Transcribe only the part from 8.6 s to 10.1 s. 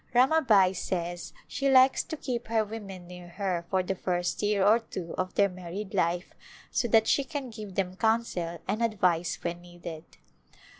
and advice when needed.